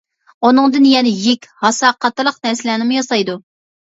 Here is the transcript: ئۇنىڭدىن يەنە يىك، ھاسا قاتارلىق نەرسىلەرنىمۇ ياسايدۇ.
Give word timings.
ئۇنىڭدىن 0.47 0.87
يەنە 0.93 1.11
يىك، 1.25 1.45
ھاسا 1.67 1.91
قاتارلىق 2.07 2.43
نەرسىلەرنىمۇ 2.49 2.99
ياسايدۇ. 2.99 3.37